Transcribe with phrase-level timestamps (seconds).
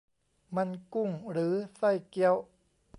[0.55, 2.35] มัน 'กุ้ง' หรือ 'ไส้เกี๊ยว'?